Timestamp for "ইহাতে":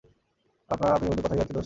1.35-1.41